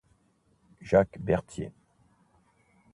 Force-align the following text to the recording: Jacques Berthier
Jacques 0.81 1.19
Berthier 1.19 1.71